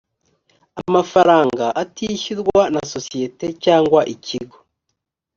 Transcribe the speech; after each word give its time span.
amafaranga 0.81 1.65
atishyurwa 1.83 2.61
na 2.73 2.81
sosiyete 2.93 3.45
cyangwa 3.63 3.99
ikigo 4.13 4.57